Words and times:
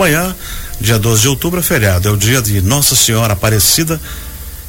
Amanhã, 0.00 0.34
dia 0.80 0.98
12 0.98 1.20
de 1.20 1.28
outubro, 1.28 1.60
é 1.60 1.62
feriado, 1.62 2.08
é 2.08 2.10
o 2.10 2.16
dia 2.16 2.40
de 2.40 2.62
Nossa 2.62 2.96
Senhora 2.96 3.34
Aparecida, 3.34 4.00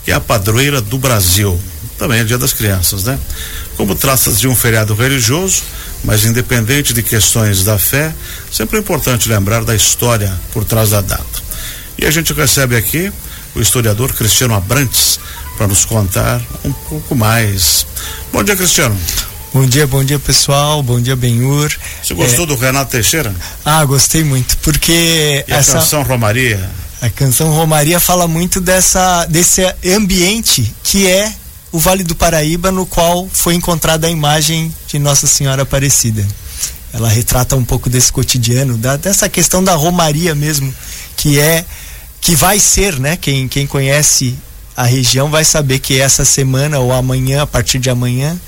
que 0.04 0.11
é 0.11 0.13
a 0.13 0.19
padroeira 0.19 0.81
do 0.81 0.97
Brasil. 0.97 1.57
Também 1.97 2.19
é 2.19 2.25
dia 2.25 2.38
das 2.38 2.51
crianças, 2.51 3.06
né? 3.06 3.17
Como 3.78 3.96
trata-se 3.96 4.38
de 4.42 4.50
um 4.50 4.54
feriado 4.54 4.94
religioso, 4.94 5.64
mas 6.04 6.25
independente 6.25 6.94
de 6.94 7.02
questões 7.02 7.64
da 7.64 7.80
fé, 7.80 8.14
sempre 8.52 8.75
é 8.75 8.82
importante 8.82 9.30
lembrar 9.30 9.64
da 9.64 9.73
história 9.73 10.38
por 10.52 10.66
trás 10.66 10.89
da 10.89 11.00
data. 11.00 11.41
E 11.98 12.05
a 12.05 12.11
gente 12.11 12.34
recebe 12.34 12.75
aqui 12.75 13.09
o 13.55 13.61
historiador 13.61 14.11
Cristiano 14.11 14.54
Abrantes 14.54 15.18
para 15.55 15.66
nos 15.66 15.86
contar 15.86 16.41
um 16.66 16.73
pouco 16.73 17.16
mais. 17.16 17.88
Bom 18.34 18.43
dia, 18.43 18.57
Cristiano. 18.57 19.00
Bom 19.54 19.65
dia, 19.65 19.86
bom 19.86 20.02
dia 20.02 20.18
pessoal, 20.18 20.81
bom 20.81 21.02
dia 21.02 21.13
Benhur. 21.13 21.70
Você 22.01 22.13
gostou 22.13 22.45
é... 22.45 22.47
do 22.47 22.55
Renato 22.55 22.91
Teixeira? 22.91 23.36
Ah, 23.65 23.83
gostei 23.83 24.23
muito, 24.23 24.57
porque 24.59 25.43
e 25.45 25.51
essa 25.51 25.77
a 25.77 25.81
canção 25.81 26.04
Romaria. 26.04 26.70
A 27.01 27.10
canção 27.10 27.51
Romaria 27.51 28.00
fala 28.00 28.29
muito 28.29 28.61
dessa 28.61 29.25
desse 29.25 29.61
ambiente 29.86 30.74
que 30.82 31.05
é 31.05 31.33
o 31.69 31.79
Vale 31.79 32.02
do 32.02 32.16
Paraíba, 32.16 32.72
no 32.72 32.86
qual 32.86 33.27
foi 33.30 33.54
encontrada 33.54 34.08
a 34.08 34.10
imagem 34.10 34.74
de 34.88 34.98
Nossa 34.98 35.27
Senhora 35.27 35.63
Aparecida. 35.63 36.26
Ela 36.94 37.10
retrata 37.10 37.54
um 37.58 37.66
pouco 37.66 37.90
desse 37.90 38.10
cotidiano, 38.10 38.77
da, 38.77 38.96
dessa 38.96 39.27
questão 39.27 39.62
da 39.62 39.76
Romaria 39.76 40.34
mesmo, 40.34 40.74
que 41.18 41.38
é 41.41 41.66
que 42.22 42.38
vai 42.38 42.58
ser, 42.58 42.98
né? 42.99 43.18
Quem, 43.18 43.49
quem 43.49 43.68
conhece 43.68 44.34
a 44.77 44.84
região 44.84 45.30
vai 45.30 45.44
saber 45.44 45.80
que 45.80 45.99
essa 45.99 46.24
semana 46.24 46.80
ou 46.80 46.94
amanhã, 46.94 47.44
a 47.44 47.48
partir 47.48 47.80
de 47.80 47.90
amanhã, 47.90 48.40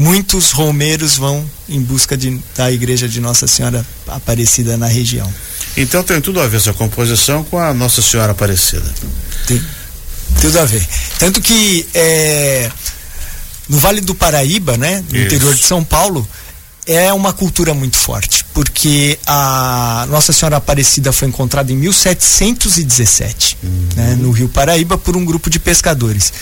muitos 0.00 0.50
romeiros 0.50 1.18
vão 1.18 1.44
em 1.68 1.78
busca 1.78 2.16
de, 2.16 2.40
da 2.56 2.72
igreja 2.72 3.06
de 3.06 3.20
Nossa 3.20 3.46
Senhora 3.46 3.84
Aparecida 4.06 4.78
na 4.78 4.86
região. 4.86 5.30
Então 5.76 6.02
tem 6.02 6.18
tudo 6.22 6.40
a 6.40 6.48
ver 6.48 6.56
essa 6.56 6.72
composição 6.72 7.44
com 7.44 7.58
a 7.58 7.74
Nossa 7.74 8.00
Senhora 8.00 8.32
Aparecida. 8.32 8.90
Tem 9.46 9.62
tudo 10.40 10.58
a 10.58 10.64
ver. 10.64 10.84
Tanto 11.18 11.42
que 11.42 11.86
é, 11.92 12.70
no 13.68 13.78
Vale 13.78 14.00
do 14.00 14.14
Paraíba, 14.14 14.78
né, 14.78 15.04
no 15.06 15.16
Isso. 15.16 15.26
interior 15.26 15.54
de 15.54 15.62
São 15.62 15.84
Paulo, 15.84 16.26
é 16.86 17.12
uma 17.12 17.34
cultura 17.34 17.74
muito 17.74 17.98
forte, 17.98 18.42
porque 18.54 19.18
a 19.26 20.06
Nossa 20.08 20.32
Senhora 20.32 20.56
Aparecida 20.56 21.12
foi 21.12 21.28
encontrada 21.28 21.70
em 21.70 21.76
1717, 21.76 23.58
uhum. 23.62 23.88
né, 23.94 24.16
no 24.18 24.30
Rio 24.30 24.48
Paraíba, 24.48 24.96
por 24.96 25.14
um 25.14 25.26
grupo 25.26 25.50
de 25.50 25.60
pescadores. 25.60 26.32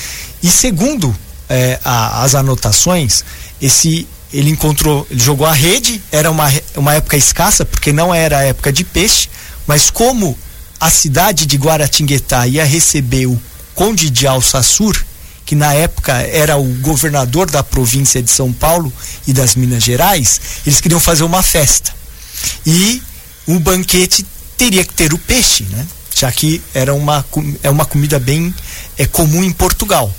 E 0.40 0.48
segundo 0.48 1.12
é, 1.48 1.78
a, 1.84 2.22
as 2.22 2.34
anotações, 2.34 3.24
esse 3.61 4.06
ele 4.33 4.51
encontrou, 4.51 5.06
ele 5.11 5.20
jogou 5.20 5.47
a 5.47 5.53
rede, 5.53 6.03
era 6.12 6.31
uma, 6.31 6.53
uma 6.77 6.95
época 6.95 7.17
escassa, 7.17 7.64
porque 7.64 7.92
não 7.92 8.14
era 8.14 8.39
a 8.39 8.42
época 8.42 8.73
de 8.73 8.84
peixe, 8.84 9.28
mas 9.67 9.91
como 9.91 10.37
a 10.78 10.91
cidade 10.91 11.47
de 11.47 11.56
Guaratinguetá 11.56 12.47
ia 12.47 12.64
receber 12.64 13.27
o 13.27 13.41
Conde 13.75 14.11
de 14.11 14.27
Alsassur, 14.27 14.97
que 15.47 15.55
na 15.55 15.73
época 15.73 16.12
era 16.12 16.59
o 16.59 16.64
governador 16.81 17.51
da 17.51 17.62
província 17.62 18.23
de 18.23 18.31
São 18.31 18.53
Paulo 18.53 18.92
e 19.27 19.33
das 19.33 19.55
Minas 19.55 19.83
Gerais, 19.83 20.41
eles 20.67 20.81
queriam 20.81 21.01
fazer 21.01 21.25
uma 21.25 21.42
festa. 21.42 21.91
E 22.67 23.03
o 23.47 23.59
banquete 23.59 24.27
teria 24.59 24.84
que 24.84 24.92
ter 24.92 25.14
o 25.14 25.19
peixe, 25.19 25.64
né? 25.70 25.86
Já 26.14 26.31
que 26.31 26.61
era 26.75 26.92
uma, 26.92 27.25
é 27.62 27.70
uma 27.70 27.86
comida 27.86 28.19
bem 28.19 28.55
é, 28.98 29.06
comum 29.06 29.42
em 29.42 29.53
Portugal. 29.53 30.12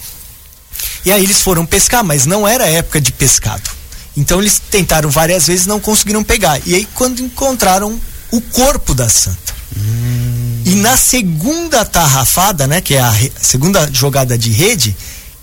E 1.06 1.12
aí 1.12 1.24
eles 1.24 1.42
foram 1.42 1.66
pescar, 1.66 2.04
mas 2.04 2.26
não 2.26 2.48
era 2.48 2.68
época 2.68 3.00
de 3.00 3.12
pescado. 3.12 3.70
Então 4.16 4.40
eles 4.40 4.62
tentaram 4.70 5.10
várias 5.10 5.48
vezes 5.48 5.66
não 5.66 5.80
conseguiram 5.80 6.24
pegar. 6.24 6.60
E 6.66 6.76
aí 6.76 6.88
quando 6.94 7.22
encontraram 7.22 8.00
o 8.32 8.42
corpo 8.42 8.94
da 8.94 9.10
santa. 9.10 9.56
Hum. 9.76 10.62
E 10.66 10.76
na 10.76 10.98
segunda 10.98 11.86
tarrafada, 11.86 12.68
né, 12.68 12.82
que 12.82 12.96
é 12.96 13.02
a 13.02 13.14
segunda 13.42 13.90
jogada 13.92 14.38
de 14.38 14.52
rede, 14.52 14.96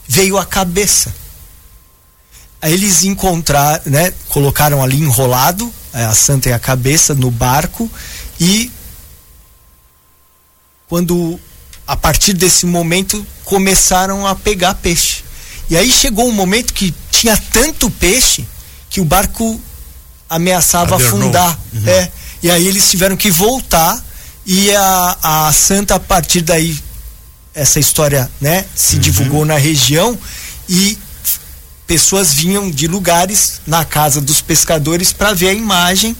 veio 0.06 0.38
a 0.38 0.44
cabeça. 0.44 1.14
Aí 2.60 2.72
eles 2.72 3.04
encontraram, 3.04 3.82
né, 3.86 4.12
colocaram 4.28 4.82
ali 4.82 4.98
enrolado 4.98 5.72
é, 5.92 6.04
a 6.04 6.14
santa 6.14 6.48
e 6.48 6.52
a 6.52 6.58
cabeça 6.58 7.14
no 7.14 7.30
barco 7.30 7.90
e 8.38 8.70
quando 10.88 11.38
a 11.86 11.96
partir 11.96 12.32
desse 12.32 12.66
momento 12.66 13.26
começaram 13.44 14.26
a 14.26 14.34
pegar 14.34 14.74
peixe. 14.74 15.24
E 15.68 15.76
aí 15.76 15.90
chegou 15.90 16.28
um 16.28 16.32
momento 16.32 16.72
que 16.72 16.94
tinha 17.10 17.36
tanto 17.52 17.90
peixe 17.90 18.46
que 18.88 19.00
o 19.00 19.04
barco 19.04 19.60
ameaçava 20.28 20.94
Adernou. 20.94 21.20
afundar. 21.20 21.58
Uhum. 21.72 21.88
É. 21.88 22.10
E 22.42 22.50
aí 22.50 22.66
eles 22.66 22.88
tiveram 22.90 23.16
que 23.16 23.30
voltar 23.30 24.04
e 24.44 24.70
a, 24.74 25.46
a 25.48 25.52
santa 25.52 25.96
a 25.96 26.00
partir 26.00 26.40
daí 26.42 26.78
essa 27.54 27.80
história, 27.80 28.30
né, 28.40 28.66
se 28.74 28.96
uhum. 28.96 29.00
divulgou 29.00 29.44
na 29.44 29.56
região 29.56 30.16
e 30.68 30.98
pessoas 31.86 32.32
vinham 32.34 32.70
de 32.70 32.86
lugares 32.86 33.62
na 33.66 33.84
casa 33.84 34.20
dos 34.20 34.42
pescadores 34.42 35.12
para 35.12 35.32
ver 35.32 35.48
a 35.48 35.52
imagem 35.54 36.14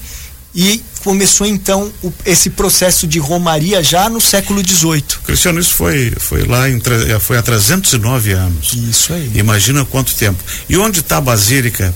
e 0.57 0.83
começou 1.05 1.47
então 1.47 1.93
o, 2.03 2.11
esse 2.25 2.49
processo 2.49 3.07
de 3.07 3.19
romaria 3.19 3.83
já 3.83 4.09
no 4.09 4.23
século 4.23 4.67
XVIII. 4.67 5.05
Cristiano, 5.25 5.61
isso 5.61 5.75
foi 5.75 6.11
foi 6.19 6.45
lá 6.45 6.69
em 6.69 6.81
foi 7.21 7.37
há 7.37 7.43
309 7.43 8.33
anos. 8.33 8.73
Isso 8.73 9.13
aí. 9.13 9.31
Imagina 9.35 9.85
quanto 9.85 10.15
tempo. 10.15 10.43
E 10.67 10.79
onde 10.79 11.01
está 11.01 11.19
a 11.19 11.21
basílica 11.21 11.95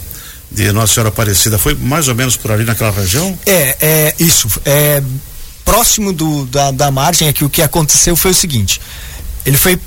de 0.52 0.70
Nossa 0.72 0.92
Senhora 0.92 1.08
Aparecida? 1.08 1.58
Foi 1.58 1.74
mais 1.74 2.06
ou 2.08 2.14
menos 2.14 2.36
por 2.36 2.52
ali 2.52 2.64
naquela 2.64 2.90
região? 2.90 3.36
É, 3.46 3.76
é 3.80 4.14
isso. 4.18 4.46
É 4.66 5.02
próximo 5.64 6.12
do, 6.12 6.44
da, 6.46 6.70
da 6.70 6.90
margem 6.90 7.28
aqui 7.28 7.44
o 7.44 7.50
que 7.50 7.62
aconteceu 7.62 8.14
foi 8.14 8.32
o 8.32 8.34
seguinte: 8.34 8.78
ele 9.46 9.56
foi 9.56 9.80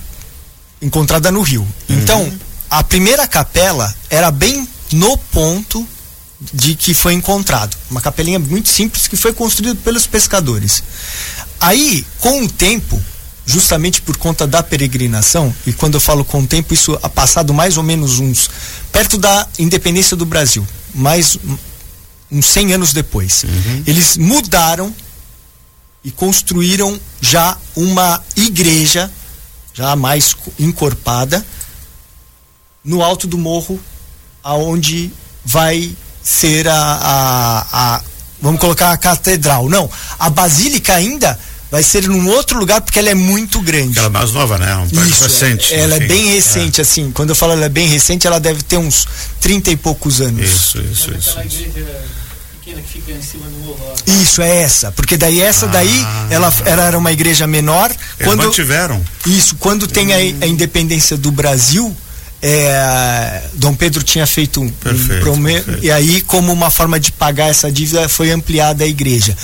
encontrada 0.81 1.31
no 1.31 1.41
rio. 1.41 1.61
Uhum. 1.61 2.00
Então, 2.00 2.34
a 2.72 2.84
primeira 2.84 3.28
capela 3.28 3.94
era 4.09 4.31
bem 4.31 4.67
no 4.91 5.16
ponto 5.16 5.88
de 6.52 6.76
que 6.76 6.94
foi 6.94 7.14
encontrado. 7.14 7.78
Uma 7.90 8.02
capelinha 8.02 8.40
muito 8.40 8.70
simples 8.70 9.08
que 9.08 9.16
foi 9.16 9.34
construída 9.34 9.76
pelos 9.84 10.08
pescadores. 10.08 10.84
Aí, 11.59 12.06
com 12.20 12.44
o 12.44 12.50
tempo, 12.50 13.02
justamente 13.46 14.02
por 14.02 14.18
conta 14.18 14.46
da 14.48 14.64
peregrinação, 14.64 15.53
e 15.66 15.74
quando 15.74 15.96
eu 15.96 16.02
falo 16.02 16.26
com 16.26 16.42
o 16.42 16.48
tempo, 16.48 16.74
isso 16.74 16.98
ha 17.02 17.09
passado 17.09 17.53
mais 17.53 17.78
ou 17.78 17.84
menos 17.84 18.20
uns. 18.20 18.50
perto 18.92 19.18
da 19.18 19.48
independência 19.59 20.16
do 20.16 20.26
Brasil, 20.26 20.68
mais 20.94 21.38
uns 22.32 22.46
100 22.48 22.74
anos 22.74 22.94
depois. 22.94 23.44
Uhum. 23.44 23.84
Eles 23.86 24.18
mudaram 24.18 24.94
e 26.03 26.12
construíram 26.12 27.00
já 27.22 27.58
uma 27.76 28.22
igreja 28.36 29.09
já 29.74 29.96
mais 29.96 30.36
encorpada, 30.59 31.44
no 32.84 33.02
alto 33.02 33.26
do 33.26 33.38
morro, 33.38 33.80
aonde 34.44 35.12
vai 35.44 35.96
ser 36.23 36.67
a, 36.67 36.73
a, 36.73 37.67
a, 37.72 38.01
vamos 38.41 38.59
colocar 38.59 38.91
a 38.91 38.97
catedral. 38.97 39.69
Não, 39.69 39.89
a 40.17 40.29
basílica 40.29 40.94
ainda 40.94 41.38
vai 41.69 41.84
ser 41.84 42.07
num 42.07 42.28
outro 42.29 42.57
lugar 42.59 42.81
porque 42.81 43.00
ela 43.00 43.09
é 43.09 43.16
muito 43.16 43.59
grande. 43.61 43.97
Ela 43.97 44.07
é 44.07 44.11
mais 44.11 44.31
nova, 44.31 44.57
né? 44.57 44.75
Um 44.78 45.06
Isso, 45.06 45.23
recente. 45.23 45.73
Ela 45.73 45.97
enfim, 45.97 46.06
é 46.06 46.07
bem 46.07 46.28
recente, 46.28 46.79
é. 46.79 46.84
assim. 46.84 47.11
Quando 47.11 47.29
eu 47.29 47.35
falo 47.35 47.53
ela 47.53 47.66
é 47.66 47.69
bem 47.69 47.88
recente, 47.88 48.25
ela 48.28 48.39
deve 48.39 48.61
ter 48.61 48.78
uns 48.78 49.07
30 49.41 49.72
e 49.72 49.75
poucos 49.75 50.22
anos. 50.22 50.50
Isso, 50.50 50.79
isso, 50.79 51.11
isso. 51.13 51.39
isso 51.41 51.66
pequena 52.63 52.81
que 52.81 52.94
fica 52.94 53.11
em 53.11 53.22
cima 53.22 53.45
do 53.45 53.57
morro. 53.57 53.94
Isso, 54.07 54.41
é 54.41 54.61
essa. 54.61 54.91
Porque 54.91 55.17
daí 55.17 55.41
essa 55.41 55.66
ah. 55.66 55.69
daí, 55.69 56.05
ela, 56.29 56.53
ela 56.66 56.85
era 56.85 56.97
uma 56.97 57.11
igreja 57.11 57.45
menor. 57.45 57.90
Eles 57.90 58.00
quando 58.23 58.44
mantiveram. 58.44 59.03
Isso, 59.25 59.55
quando 59.55 59.88
tem 59.88 60.07
hum. 60.07 60.38
a, 60.41 60.45
a 60.45 60.47
independência 60.47 61.17
do 61.17 61.31
Brasil, 61.31 61.95
é, 62.46 63.42
Dom 63.54 63.74
Pedro 63.74 64.04
tinha 64.04 64.28
feito 64.28 64.59
um, 64.62 64.70
perfeito, 64.70 65.31
um 65.31 65.80
e 65.81 65.90
aí 65.90 66.22
como 66.22 66.52
uma 66.52 66.70
forma 66.70 67.00
de 67.00 67.12
pagar 67.12 67.50
essa 67.50 67.72
dívida 67.72 68.09
foi 68.09 68.31
ampliada 68.31 68.84
a 68.84 68.88
igreja 68.88 69.36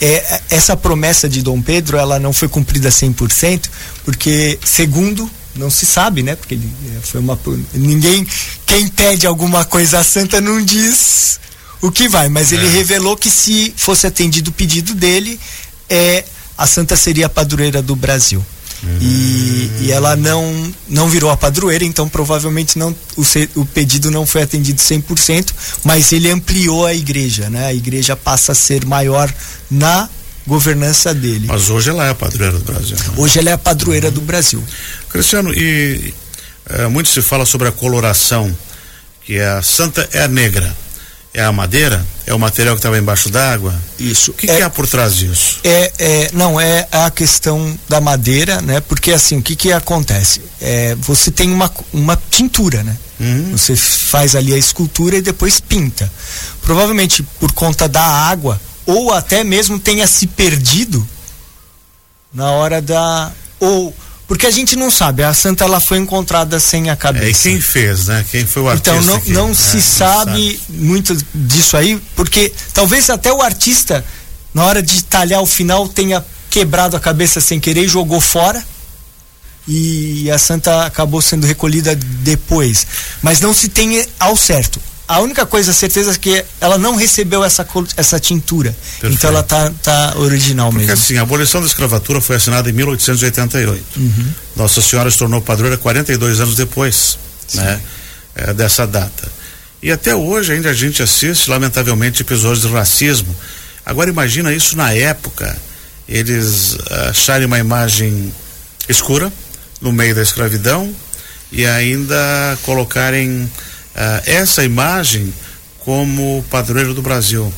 é, 0.00 0.40
essa 0.48 0.74
promessa 0.74 1.28
de 1.28 1.42
Dom 1.42 1.60
Pedro 1.60 1.98
ela 1.98 2.18
não 2.18 2.32
foi 2.32 2.48
cumprida 2.48 2.88
100% 2.88 3.66
porque 4.04 4.58
segundo 4.64 5.30
não 5.54 5.68
se 5.68 5.84
sabe 5.84 6.22
né 6.22 6.34
porque 6.34 6.54
ele, 6.54 6.72
é, 6.96 7.00
foi 7.02 7.20
uma 7.20 7.38
ninguém 7.74 8.26
quem 8.64 8.88
pede 8.88 9.26
alguma 9.26 9.64
coisa 9.64 10.02
santa 10.02 10.40
não 10.40 10.64
diz 10.64 11.38
o 11.80 11.90
que 11.90 12.08
vai, 12.08 12.28
mas 12.28 12.52
ele 12.52 12.66
é. 12.66 12.70
revelou 12.70 13.16
que 13.16 13.30
se 13.30 13.72
fosse 13.76 14.06
atendido 14.06 14.50
o 14.50 14.52
pedido 14.52 14.94
dele, 14.94 15.38
é, 15.88 16.24
a 16.56 16.66
santa 16.66 16.96
seria 16.96 17.26
a 17.26 17.28
padroeira 17.28 17.82
do 17.82 17.94
Brasil. 17.94 18.44
Uhum. 18.82 18.98
E, 19.00 19.70
e, 19.80 19.92
ela 19.92 20.16
não 20.16 20.74
não 20.88 21.08
virou 21.08 21.30
a 21.30 21.36
padroeira, 21.36 21.84
então 21.84 22.08
provavelmente 22.08 22.78
não 22.78 22.94
o, 23.16 23.22
o 23.60 23.66
pedido 23.66 24.10
não 24.10 24.26
foi 24.26 24.42
atendido 24.42 24.80
100%, 24.80 25.48
mas 25.82 26.12
ele 26.12 26.30
ampliou 26.30 26.84
a 26.84 26.94
igreja, 26.94 27.48
né? 27.48 27.66
A 27.66 27.74
igreja 27.74 28.14
passa 28.14 28.52
a 28.52 28.54
ser 28.54 28.84
maior 28.84 29.32
na 29.70 30.08
governança 30.46 31.14
dele. 31.14 31.46
Mas 31.48 31.70
hoje 31.70 31.90
ela 31.90 32.06
é 32.06 32.10
a 32.10 32.14
padroeira 32.14 32.58
do 32.58 32.64
Brasil. 32.64 32.96
Né? 32.96 33.04
Hoje 33.16 33.38
ela 33.38 33.50
é 33.50 33.52
a 33.52 33.58
padroeira 33.58 34.08
uhum. 34.08 34.14
do 34.14 34.20
Brasil. 34.20 34.62
Cristiano, 35.08 35.52
e 35.54 36.14
é, 36.68 36.86
muito 36.86 37.08
se 37.08 37.22
fala 37.22 37.46
sobre 37.46 37.68
a 37.68 37.72
coloração, 37.72 38.56
que 39.24 39.36
é 39.36 39.48
a 39.48 39.62
santa 39.62 40.08
é 40.12 40.22
a 40.22 40.28
negra 40.28 40.76
é 41.36 41.44
a 41.44 41.52
madeira? 41.52 42.04
É 42.26 42.32
o 42.32 42.38
material 42.38 42.74
que 42.74 42.78
estava 42.78 42.98
embaixo 42.98 43.28
d'água? 43.28 43.74
Isso. 43.98 44.30
O 44.30 44.34
que, 44.34 44.50
é, 44.50 44.56
que 44.56 44.62
há 44.62 44.70
por 44.70 44.88
trás 44.88 45.14
disso? 45.14 45.60
É, 45.62 45.92
é, 45.98 46.30
não, 46.32 46.58
é 46.58 46.88
a 46.90 47.10
questão 47.10 47.78
da 47.86 48.00
madeira, 48.00 48.62
né? 48.62 48.80
Porque 48.80 49.12
assim, 49.12 49.36
o 49.36 49.42
que 49.42 49.54
que 49.54 49.70
acontece? 49.70 50.40
É, 50.58 50.94
você 50.94 51.30
tem 51.30 51.52
uma, 51.52 51.70
uma 51.92 52.18
tintura, 52.30 52.82
né? 52.82 52.96
Uhum. 53.20 53.50
Você 53.52 53.76
faz 53.76 54.34
ali 54.34 54.54
a 54.54 54.56
escultura 54.56 55.16
e 55.16 55.20
depois 55.20 55.60
pinta. 55.60 56.10
Provavelmente 56.62 57.22
por 57.38 57.52
conta 57.52 57.86
da 57.86 58.02
água, 58.02 58.58
ou 58.86 59.12
até 59.12 59.44
mesmo 59.44 59.78
tenha 59.78 60.06
se 60.06 60.26
perdido 60.26 61.06
na 62.32 62.50
hora 62.50 62.80
da. 62.80 63.30
Ou 63.60 63.94
porque 64.26 64.46
a 64.46 64.50
gente 64.50 64.74
não 64.74 64.90
sabe, 64.90 65.22
a 65.22 65.32
santa 65.32 65.64
ela 65.64 65.78
foi 65.78 65.98
encontrada 65.98 66.58
sem 66.58 66.90
a 66.90 66.96
cabeça. 66.96 67.26
É, 67.26 67.30
e 67.30 67.34
quem 67.34 67.60
fez, 67.60 68.06
né? 68.06 68.24
Quem 68.30 68.44
foi 68.44 68.62
o 68.62 68.72
então, 68.72 68.94
artista? 68.94 69.16
Então 69.16 69.34
não, 69.34 69.48
não 69.48 69.54
que, 69.54 69.60
se 69.60 69.80
sabe, 69.80 70.60
sabe 70.60 70.60
muito 70.68 71.16
disso 71.34 71.76
aí, 71.76 72.00
porque 72.16 72.52
talvez 72.74 73.08
até 73.08 73.32
o 73.32 73.40
artista, 73.40 74.04
na 74.52 74.64
hora 74.64 74.82
de 74.82 75.04
talhar 75.04 75.40
o 75.40 75.46
final, 75.46 75.88
tenha 75.88 76.24
quebrado 76.50 76.96
a 76.96 77.00
cabeça 77.00 77.40
sem 77.40 77.60
querer 77.60 77.84
e 77.84 77.88
jogou 77.88 78.20
fora. 78.20 78.62
E 79.68 80.30
a 80.30 80.38
santa 80.38 80.86
acabou 80.86 81.20
sendo 81.20 81.44
recolhida 81.44 81.96
depois. 81.96 82.86
Mas 83.20 83.40
não 83.40 83.52
se 83.52 83.68
tem 83.68 84.06
ao 84.18 84.36
certo 84.36 84.80
a 85.08 85.20
única 85.20 85.46
coisa 85.46 85.72
certeza 85.72 86.10
é 86.10 86.14
que 86.16 86.44
ela 86.60 86.76
não 86.78 86.96
recebeu 86.96 87.44
essa, 87.44 87.66
essa 87.96 88.18
tintura. 88.18 88.70
Perfeito. 89.00 89.14
Então 89.14 89.30
ela 89.30 89.42
tá, 89.42 89.70
tá 89.82 90.14
original 90.16 90.70
Porque 90.70 90.86
mesmo. 90.86 91.00
assim, 91.00 91.16
a 91.16 91.22
abolição 91.22 91.60
da 91.60 91.66
escravatura 91.66 92.20
foi 92.20 92.36
assinada 92.36 92.68
em 92.68 92.72
1888. 92.72 93.84
Uhum. 93.96 94.28
Nossa 94.56 94.82
Senhora 94.82 95.10
se 95.10 95.18
tornou 95.18 95.40
padroeira 95.40 95.76
42 95.76 96.40
anos 96.40 96.56
depois, 96.56 97.18
né? 97.54 97.80
É, 98.34 98.52
dessa 98.52 98.86
data. 98.86 99.30
E 99.82 99.92
até 99.92 100.14
hoje 100.14 100.52
ainda 100.52 100.70
a 100.70 100.74
gente 100.74 101.02
assiste, 101.02 101.48
lamentavelmente, 101.48 102.22
episódios 102.22 102.62
de 102.62 102.72
racismo. 102.72 103.34
Agora 103.84 104.10
imagina 104.10 104.52
isso 104.52 104.76
na 104.76 104.92
época, 104.92 105.56
eles 106.08 106.76
acharem 107.08 107.46
uma 107.46 107.58
imagem 107.58 108.32
escura 108.88 109.32
no 109.80 109.92
meio 109.92 110.14
da 110.14 110.22
escravidão 110.22 110.92
e 111.52 111.64
ainda 111.64 112.16
colocarem 112.62 113.48
essa 114.26 114.64
imagem 114.64 115.32
como 115.80 116.44
padroeiro 116.50 116.92
do 116.92 117.02
Brasil. 117.02 117.52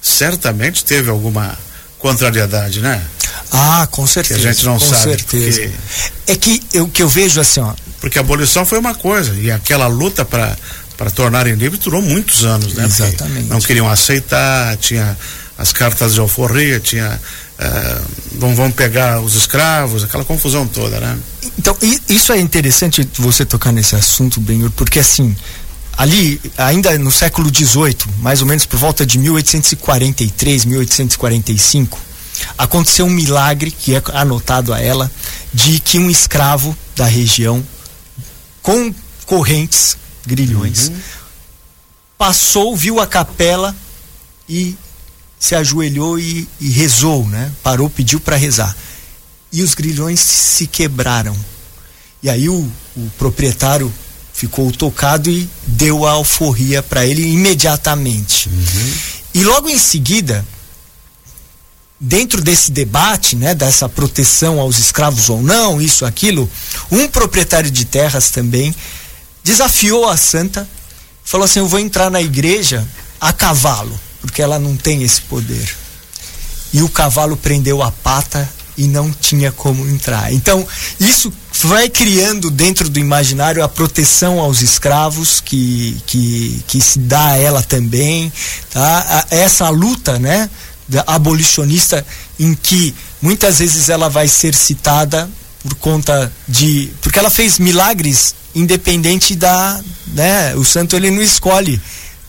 Certamente 0.00 0.84
teve 0.84 1.10
alguma 1.10 1.58
contrariedade, 1.98 2.80
né? 2.80 3.02
Ah, 3.50 3.86
com 3.90 4.06
certeza. 4.06 4.40
Que 4.40 4.46
a 4.46 4.52
gente 4.52 4.64
não 4.64 4.78
com 4.78 4.86
sabe. 4.86 5.02
certeza. 5.02 5.60
Porque... 5.60 5.72
É 6.26 6.36
que 6.36 6.78
o 6.78 6.88
que 6.88 7.02
eu 7.02 7.08
vejo 7.08 7.40
assim, 7.40 7.60
ó. 7.60 7.74
Porque 8.00 8.18
a 8.18 8.20
abolição 8.20 8.64
foi 8.64 8.78
uma 8.78 8.94
coisa 8.94 9.34
e 9.34 9.50
aquela 9.50 9.86
luta 9.86 10.24
para 10.24 10.56
para 10.96 11.10
tornarem 11.10 11.54
livre 11.54 11.78
durou 11.78 12.02
muitos 12.02 12.44
anos, 12.44 12.74
né? 12.74 12.84
Exatamente. 12.84 13.44
Porque 13.44 13.54
não 13.54 13.60
queriam 13.60 13.88
aceitar, 13.88 14.76
tinha 14.76 15.16
as 15.56 15.72
cartas 15.72 16.12
de 16.12 16.20
alforria, 16.20 16.78
tinha 16.78 17.18
uh, 17.58 18.38
vão, 18.38 18.54
vão 18.54 18.70
pegar 18.70 19.18
os 19.22 19.34
escravos, 19.34 20.04
aquela 20.04 20.26
confusão 20.26 20.66
toda, 20.66 21.00
né? 21.00 21.18
Então, 21.58 21.74
isso 22.06 22.34
é 22.34 22.38
interessante 22.38 23.08
você 23.14 23.46
tocar 23.46 23.72
nesse 23.72 23.96
assunto, 23.96 24.42
Benhur, 24.42 24.70
porque 24.72 24.98
assim, 24.98 25.34
ali, 26.00 26.40
ainda 26.56 26.98
no 26.98 27.12
século 27.12 27.54
XVIII, 27.54 28.14
mais 28.20 28.40
ou 28.40 28.48
menos 28.48 28.64
por 28.64 28.78
volta 28.78 29.04
de 29.04 29.18
1843, 29.18 30.64
1845, 30.64 31.98
aconteceu 32.56 33.04
um 33.04 33.10
milagre, 33.10 33.70
que 33.70 33.94
é 33.94 34.02
anotado 34.14 34.72
a 34.72 34.80
ela, 34.80 35.12
de 35.52 35.78
que 35.78 35.98
um 35.98 36.08
escravo 36.08 36.74
da 36.96 37.04
região, 37.04 37.62
com 38.62 38.94
correntes, 39.26 39.98
grilhões, 40.26 40.88
uhum. 40.88 40.96
passou, 42.16 42.74
viu 42.74 42.98
a 42.98 43.06
capela 43.06 43.76
e 44.48 44.74
se 45.38 45.54
ajoelhou 45.54 46.18
e, 46.18 46.48
e 46.58 46.70
rezou, 46.70 47.28
né? 47.28 47.52
Parou, 47.62 47.90
pediu 47.90 48.18
para 48.18 48.36
rezar. 48.36 48.74
E 49.52 49.62
os 49.62 49.74
grilhões 49.74 50.18
se 50.18 50.66
quebraram. 50.66 51.36
E 52.22 52.30
aí 52.30 52.48
o, 52.48 52.72
o 52.96 53.10
proprietário 53.18 53.92
ficou 54.40 54.72
tocado 54.72 55.30
e 55.30 55.46
deu 55.66 56.06
a 56.06 56.12
alforria 56.12 56.82
para 56.82 57.04
ele 57.04 57.22
imediatamente. 57.22 58.48
Uhum. 58.48 58.92
E 59.34 59.44
logo 59.44 59.68
em 59.68 59.78
seguida, 59.78 60.46
dentro 62.00 62.40
desse 62.40 62.72
debate, 62.72 63.36
né, 63.36 63.54
dessa 63.54 63.86
proteção 63.86 64.58
aos 64.58 64.78
escravos 64.78 65.28
ou 65.28 65.42
não, 65.42 65.78
isso, 65.78 66.06
aquilo, 66.06 66.50
um 66.90 67.06
proprietário 67.06 67.70
de 67.70 67.84
terras 67.84 68.30
também 68.30 68.74
desafiou 69.44 70.08
a 70.08 70.16
santa, 70.16 70.66
falou 71.22 71.44
assim: 71.44 71.58
Eu 71.58 71.68
vou 71.68 71.78
entrar 71.78 72.10
na 72.10 72.22
igreja 72.22 72.88
a 73.20 73.34
cavalo, 73.34 74.00
porque 74.22 74.40
ela 74.40 74.58
não 74.58 74.74
tem 74.74 75.02
esse 75.02 75.20
poder. 75.20 75.76
E 76.72 76.80
o 76.80 76.88
cavalo 76.88 77.36
prendeu 77.36 77.82
a 77.82 77.92
pata 77.92 78.48
e 78.80 78.88
não 78.88 79.12
tinha 79.12 79.52
como 79.52 79.86
entrar. 79.86 80.32
Então, 80.32 80.66
isso 80.98 81.30
vai 81.64 81.90
criando 81.90 82.50
dentro 82.50 82.88
do 82.88 82.98
imaginário 82.98 83.62
a 83.62 83.68
proteção 83.68 84.40
aos 84.40 84.62
escravos 84.62 85.38
que, 85.38 86.00
que, 86.06 86.64
que 86.66 86.80
se 86.80 86.98
dá 86.98 87.32
a 87.32 87.36
ela 87.36 87.62
também, 87.62 88.32
tá? 88.70 89.26
essa 89.30 89.68
luta, 89.68 90.18
né, 90.18 90.48
abolicionista 91.06 92.04
em 92.38 92.54
que 92.54 92.94
muitas 93.20 93.58
vezes 93.58 93.90
ela 93.90 94.08
vai 94.08 94.26
ser 94.26 94.54
citada 94.54 95.28
por 95.62 95.74
conta 95.74 96.32
de 96.48 96.90
porque 97.02 97.18
ela 97.18 97.28
fez 97.28 97.58
milagres 97.58 98.34
independente 98.54 99.36
da, 99.36 99.78
né, 100.06 100.54
o 100.56 100.64
santo 100.64 100.96
ele 100.96 101.10
não 101.10 101.22
escolhe 101.22 101.78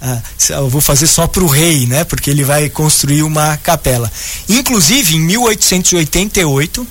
ah, 0.01 0.19
eu 0.49 0.67
vou 0.67 0.81
fazer 0.81 1.05
só 1.05 1.27
para 1.27 1.43
o 1.43 1.47
rei, 1.47 1.85
né? 1.85 2.03
Porque 2.03 2.29
ele 2.31 2.43
vai 2.43 2.67
construir 2.69 3.21
uma 3.21 3.55
capela. 3.57 4.11
Inclusive, 4.49 5.15
em 5.15 5.19
1888, 5.19 6.87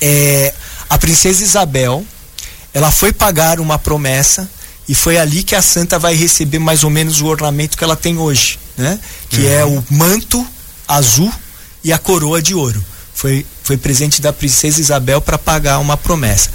é, 0.00 0.54
a 0.88 0.96
princesa 0.96 1.42
Isabel, 1.42 2.06
ela 2.72 2.92
foi 2.92 3.12
pagar 3.12 3.58
uma 3.58 3.78
promessa 3.78 4.48
e 4.88 4.94
foi 4.94 5.18
ali 5.18 5.42
que 5.42 5.56
a 5.56 5.62
santa 5.62 5.98
vai 5.98 6.14
receber 6.14 6.60
mais 6.60 6.84
ou 6.84 6.90
menos 6.90 7.20
o 7.20 7.26
ornamento 7.26 7.76
que 7.76 7.82
ela 7.82 7.96
tem 7.96 8.16
hoje, 8.16 8.60
né? 8.76 8.98
Que 9.28 9.46
é 9.48 9.64
uhum. 9.64 9.76
é 9.76 9.78
o 9.78 9.84
manto 9.90 10.46
azul 10.86 11.32
e 11.82 11.92
a 11.92 11.98
coroa 11.98 12.40
de 12.40 12.54
ouro. 12.54 12.84
Foi, 13.12 13.44
foi 13.62 13.76
presente 13.76 14.20
da 14.20 14.32
princesa 14.32 14.80
Isabel 14.80 15.20
para 15.20 15.38
pagar 15.38 15.78
uma 15.78 15.96
promessa. 15.96 16.50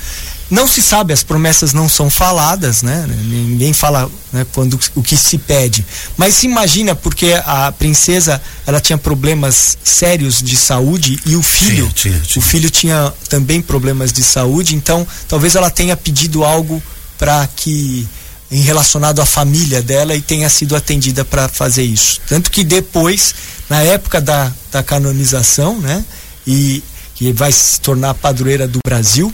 Não 0.49 0.67
se 0.67 0.81
sabe, 0.81 1.13
as 1.13 1.21
promessas 1.21 1.73
não 1.73 1.87
são 1.87 2.09
faladas, 2.09 2.81
né? 2.81 3.05
Ninguém 3.07 3.71
fala 3.71 4.09
né, 4.33 4.45
quando 4.51 4.79
o 4.95 5.03
que 5.03 5.15
se 5.15 5.37
pede. 5.37 5.85
Mas 6.17 6.35
se 6.35 6.47
imagina 6.47 6.95
porque 6.95 7.39
a 7.45 7.71
princesa 7.71 8.41
ela 8.65 8.79
tinha 8.79 8.97
problemas 8.97 9.77
sérios 9.83 10.41
de 10.41 10.57
saúde 10.57 11.19
e 11.25 11.35
o 11.35 11.43
filho, 11.43 11.89
tinha, 11.93 12.13
tinha, 12.13 12.19
tinha. 12.19 12.43
o 12.43 12.45
filho 12.45 12.69
tinha 12.69 13.13
também 13.27 13.61
problemas 13.61 14.11
de 14.11 14.23
saúde. 14.23 14.75
Então, 14.75 15.05
talvez 15.27 15.55
ela 15.55 15.69
tenha 15.69 15.95
pedido 15.95 16.43
algo 16.43 16.81
para 17.17 17.47
que 17.55 18.07
em 18.51 18.61
relacionado 18.61 19.21
à 19.21 19.25
família 19.25 19.81
dela 19.81 20.15
e 20.15 20.21
tenha 20.21 20.49
sido 20.49 20.75
atendida 20.75 21.23
para 21.23 21.47
fazer 21.47 21.83
isso. 21.83 22.19
Tanto 22.27 22.49
que 22.49 22.63
depois, 22.63 23.35
na 23.69 23.83
época 23.83 24.19
da, 24.19 24.51
da 24.71 24.81
canonização, 24.81 25.79
né? 25.79 26.03
E 26.47 26.81
que 27.13 27.31
vai 27.33 27.51
se 27.51 27.79
tornar 27.81 28.13
padroeira 28.13 28.67
do 28.67 28.79
Brasil, 28.83 29.31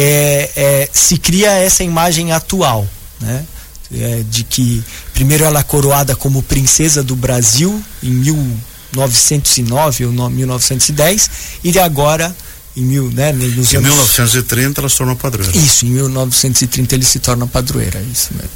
é, 0.00 0.50
é, 0.54 0.88
se 0.92 1.18
cria 1.18 1.50
essa 1.50 1.82
imagem 1.82 2.30
atual, 2.30 2.86
né? 3.20 3.44
É, 3.92 4.22
de 4.30 4.44
que 4.44 4.84
primeiro 5.14 5.44
ela 5.44 5.60
é 5.60 5.62
coroada 5.62 6.14
como 6.14 6.42
princesa 6.42 7.02
do 7.02 7.16
Brasil 7.16 7.82
em 8.02 8.10
1909 8.10 10.04
ou 10.04 10.12
1910 10.12 11.30
e 11.64 11.78
agora 11.78 12.36
em, 12.76 12.84
mil, 12.84 13.10
né, 13.10 13.32
nos 13.32 13.72
em 13.72 13.78
anos... 13.78 13.90
1930 13.90 14.80
ela 14.82 14.90
se 14.90 14.96
tornou 14.98 15.16
padroeira. 15.16 15.56
Isso, 15.56 15.86
em 15.86 15.88
1930 15.88 16.94
ele 16.94 17.04
se 17.04 17.18
torna 17.18 17.46
padroeira, 17.46 17.98
isso 18.12 18.28
mesmo. 18.34 18.50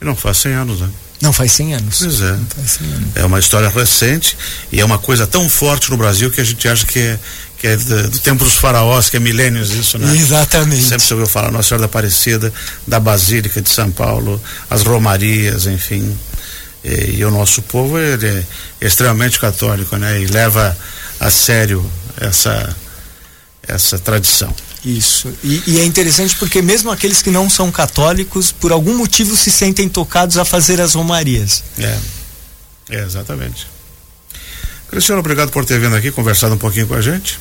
E 0.00 0.04
não 0.04 0.14
faz 0.14 0.36
100 0.38 0.52
anos, 0.52 0.80
né? 0.80 0.88
Não 1.24 1.32
faz 1.32 1.52
100 1.52 1.74
anos. 1.74 1.98
Pois 1.98 2.20
é. 2.20 2.38
É 3.16 3.24
uma 3.24 3.38
história 3.38 3.68
recente 3.68 4.36
e 4.70 4.80
é 4.80 4.84
uma 4.84 4.98
coisa 4.98 5.26
tão 5.26 5.48
forte 5.48 5.90
no 5.90 5.96
Brasil 5.96 6.30
que 6.30 6.40
a 6.40 6.44
gente 6.44 6.68
acha 6.68 6.86
que 6.86 6.98
é, 6.98 7.18
que 7.58 7.66
é 7.66 7.76
do, 7.76 8.10
do 8.10 8.18
tempo 8.18 8.44
dos 8.44 8.54
faraós, 8.54 9.08
que 9.08 9.16
é 9.16 9.20
milênios 9.20 9.70
isso, 9.72 9.98
né? 9.98 10.14
Exatamente. 10.16 10.84
Sempre 10.84 11.06
se 11.06 11.12
ouviu 11.14 11.26
falar 11.26 11.50
Nossa 11.50 11.68
Senhora 11.68 11.80
da 11.80 11.86
Aparecida, 11.86 12.52
da 12.86 13.00
Basílica 13.00 13.60
de 13.60 13.70
São 13.70 13.90
Paulo, 13.90 14.40
as 14.68 14.82
romarias, 14.82 15.66
enfim. 15.66 16.16
E, 16.84 17.16
e 17.16 17.24
o 17.24 17.30
nosso 17.30 17.62
povo 17.62 17.98
ele 17.98 18.26
é 18.80 18.86
extremamente 18.86 19.38
católico, 19.38 19.96
né? 19.96 20.20
E 20.20 20.26
leva 20.26 20.76
a 21.18 21.30
sério 21.30 21.84
essa 22.20 22.76
essa 23.66 23.98
tradição. 23.98 24.54
Isso. 24.84 25.32
E, 25.42 25.62
e, 25.66 25.80
é 25.80 25.84
interessante 25.84 26.36
porque 26.36 26.60
mesmo 26.60 26.90
aqueles 26.90 27.22
que 27.22 27.30
não 27.30 27.48
são 27.48 27.72
católicos, 27.72 28.52
por 28.52 28.70
algum 28.70 28.94
motivo 28.94 29.34
se 29.34 29.50
sentem 29.50 29.88
tocados 29.88 30.36
a 30.36 30.44
fazer 30.44 30.80
as 30.80 30.94
romarias. 30.94 31.64
É. 31.78 31.98
É, 32.90 33.02
exatamente. 33.02 33.66
Cristiano, 34.88 35.20
obrigado 35.20 35.50
por 35.50 35.64
ter 35.64 35.80
vindo 35.80 35.96
aqui, 35.96 36.10
conversado 36.10 36.54
um 36.54 36.58
pouquinho 36.58 36.86
com 36.86 36.94
a 36.94 37.00
gente. 37.00 37.38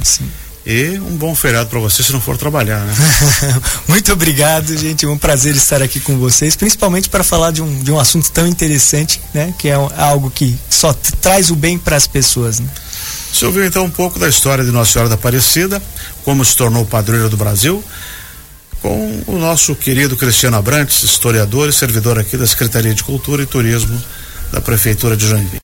Assim. 0.00 0.28
E 0.64 0.98
um 0.98 1.16
bom 1.16 1.34
feriado 1.34 1.68
para 1.68 1.80
você 1.80 2.02
se 2.02 2.12
não 2.12 2.20
for 2.20 2.38
trabalhar, 2.38 2.80
né? 2.84 2.94
Muito 3.88 4.12
obrigado, 4.12 4.76
gente. 4.76 5.04
É 5.04 5.08
um 5.08 5.18
prazer 5.18 5.56
estar 5.56 5.82
aqui 5.82 5.98
com 5.98 6.18
vocês, 6.18 6.54
principalmente 6.54 7.08
para 7.08 7.24
falar 7.24 7.50
de 7.50 7.60
um, 7.60 7.82
de 7.82 7.90
um 7.90 7.98
assunto 7.98 8.30
tão 8.30 8.46
interessante, 8.46 9.20
né? 9.34 9.52
Que 9.58 9.68
é 9.68 9.74
algo 9.74 10.30
que 10.30 10.56
só 10.70 10.92
traz 11.20 11.50
o 11.50 11.56
bem 11.56 11.76
para 11.76 11.96
as 11.96 12.06
pessoas, 12.06 12.60
né? 12.60 12.68
Você 13.32 13.46
ouviu 13.46 13.64
então 13.64 13.84
um 13.84 13.90
pouco 13.90 14.18
da 14.18 14.28
história 14.28 14.62
de 14.62 14.70
Nossa 14.70 14.92
Senhora 14.92 15.08
da 15.08 15.14
Aparecida, 15.14 15.82
como 16.22 16.44
se 16.44 16.54
tornou 16.54 16.84
padroeira 16.84 17.30
do 17.30 17.36
Brasil, 17.36 17.82
com 18.82 19.22
o 19.26 19.38
nosso 19.38 19.74
querido 19.74 20.16
Cristiano 20.16 20.56
Abrantes, 20.56 21.02
historiador 21.02 21.68
e 21.68 21.72
servidor 21.72 22.18
aqui 22.18 22.36
da 22.36 22.46
Secretaria 22.46 22.94
de 22.94 23.02
Cultura 23.02 23.42
e 23.42 23.46
Turismo 23.46 24.00
da 24.52 24.60
Prefeitura 24.60 25.16
de 25.16 25.26
Joinville. 25.26 25.60